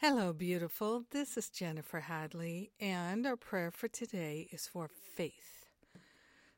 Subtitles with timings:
[0.00, 1.02] Hello, beautiful.
[1.10, 5.66] This is Jennifer Hadley, and our prayer for today is for faith.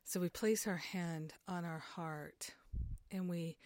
[0.03, 2.51] So we place our hand on our heart
[3.09, 3.57] and we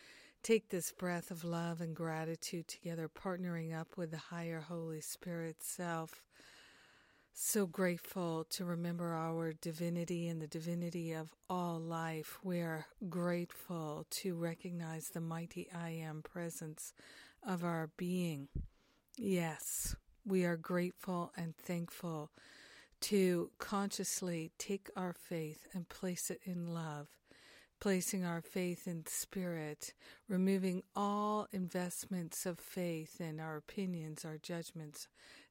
[0.43, 5.57] take this breath of love and gratitude together, partnering up with the higher Holy Spirit
[5.59, 6.23] self.
[7.33, 12.39] So grateful to remember our divinity and the divinity of all life.
[12.45, 16.93] We're grateful to recognize the mighty I am presence
[17.45, 18.47] of our being.
[19.17, 19.95] Yes,
[20.25, 22.31] we are grateful and thankful
[23.01, 27.07] to consciously take our faith and place it in love,
[27.79, 29.93] placing our faith in spirit,
[30.27, 35.07] removing all investments of faith in our opinions, our judgments,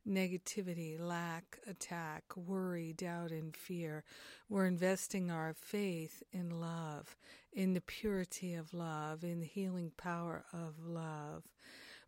[0.07, 4.05] negativity, lack, attack, worry, doubt, and fear.
[4.51, 7.17] We're investing our faith in love,
[7.51, 11.04] in the purity of love, in the healing power of love.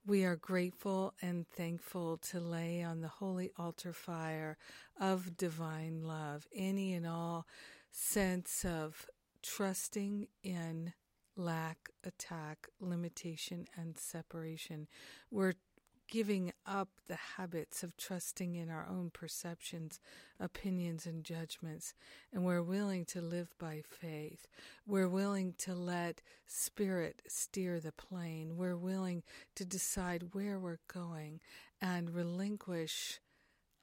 [0.07, 4.57] We are grateful and thankful to lay on the holy altar fire
[5.01, 7.45] of divine love any and all
[7.91, 9.07] sense of
[9.43, 10.93] trusting in
[11.35, 14.87] lack, attack, limitation, and separation.
[15.33, 15.55] We're
[16.09, 20.01] giving up the habits of trusting in our own perceptions,
[20.39, 21.95] opinions, and judgments.
[22.33, 24.47] And we're willing to live by faith.
[24.87, 28.57] We're willing to let Spirit steer the plane.
[28.57, 29.23] We're willing
[29.55, 31.41] to decide where we're going
[31.81, 33.21] and relinquish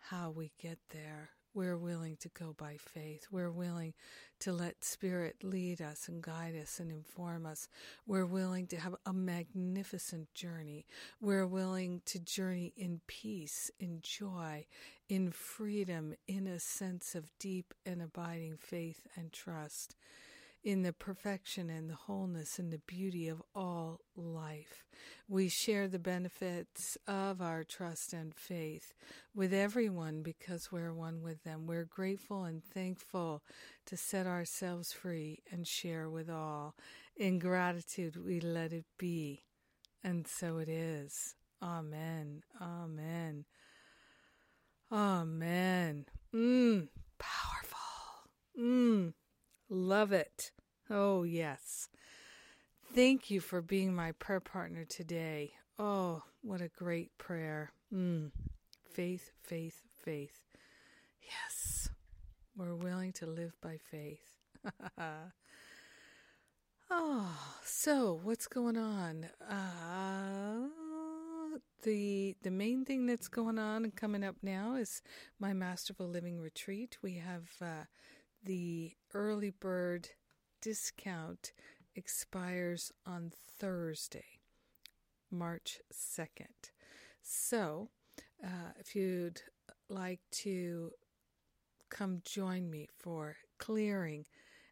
[0.09, 1.31] how we get there.
[1.54, 3.28] We're willing to go by faith.
[3.32, 3.94] We're willing
[4.40, 7.70] to let Spirit lead us and guide us and inform us.
[8.08, 10.86] We're willing to have a magnificent journey.
[11.22, 14.66] We're willing to journey in peace, in joy,
[15.08, 19.96] in freedom, in a sense of deep and abiding faith and trust
[20.64, 24.86] in the perfection and the wholeness and the beauty of all life.
[25.28, 28.94] We share the benefits of our trust and faith
[29.36, 31.67] with everyone because we're one with them.
[31.67, 33.44] We're grateful and thankful
[33.88, 36.75] to set ourselves free and share with all.
[37.18, 39.44] In gratitude, we let it be.
[40.03, 41.35] And so it is.
[41.62, 42.44] Amen.
[42.62, 43.45] Amen.
[44.91, 46.06] Amen.
[46.34, 46.88] Mmm.
[49.73, 50.51] Love it.
[50.88, 51.89] Oh, yes.
[52.94, 55.53] Thank you for being my prayer partner today.
[55.79, 57.72] Oh, what a great prayer.
[57.91, 58.29] Mm.
[58.88, 60.41] Faith, faith, faith.
[61.23, 61.89] Yes,
[62.56, 64.38] we're willing to live by faith.
[66.91, 67.35] oh,
[67.66, 69.25] so what's going on?
[69.50, 70.67] Uh,
[71.81, 75.01] the the main thing that's going on and coming up now is
[75.39, 77.00] my Masterful Living Retreat.
[77.01, 77.85] We have uh,
[78.44, 80.09] the early bird
[80.62, 81.54] discount
[81.96, 84.40] expires on Thursday,
[85.31, 86.72] March 2nd.
[87.22, 87.90] So,
[88.44, 89.42] uh, if you'd
[89.90, 90.92] like to
[91.90, 94.26] come join me for clearing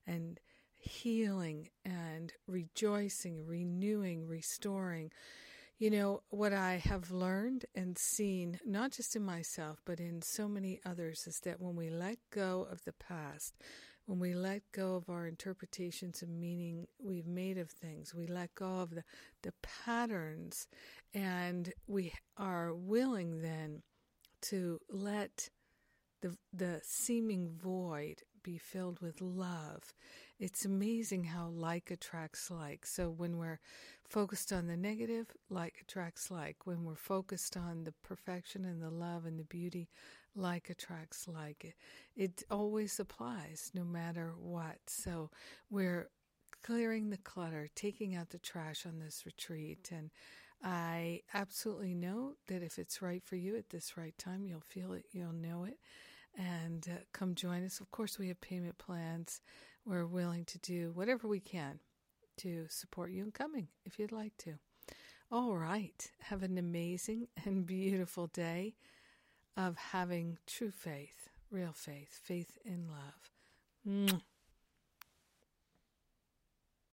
[0.08, 0.40] and
[0.76, 5.12] healing and rejoicing, renewing, restoring,
[5.82, 10.48] you know, what I have learned and seen, not just in myself, but in so
[10.48, 13.56] many others, is that when we let go of the past,
[14.06, 18.54] when we let go of our interpretations and meaning we've made of things, we let
[18.54, 19.04] go of the,
[19.42, 20.68] the patterns,
[21.16, 23.82] and we are willing then
[24.42, 25.50] to let
[26.22, 29.94] the, the seeming void be filled with love.
[30.40, 32.86] It's amazing how like attracts like.
[32.86, 33.60] So when we're
[34.08, 36.66] focused on the negative, like attracts like.
[36.66, 39.90] When we're focused on the perfection and the love and the beauty,
[40.36, 41.64] like attracts like.
[41.64, 41.76] It,
[42.16, 44.78] it always applies no matter what.
[44.88, 45.30] So
[45.70, 46.10] we're
[46.64, 49.90] clearing the clutter, taking out the trash on this retreat.
[49.92, 50.12] And
[50.64, 54.94] I absolutely know that if it's right for you at this right time, you'll feel
[54.94, 55.78] it, you'll know it
[56.38, 57.80] and uh, come join us.
[57.80, 59.42] Of course, we have payment plans.
[59.86, 61.80] We're willing to do whatever we can
[62.38, 64.54] to support you in coming if you'd like to.
[65.32, 66.12] All right.
[66.20, 68.76] Have an amazing and beautiful day
[69.58, 73.32] of having true faith, real faith, faith in love.
[73.88, 74.22] Mwah.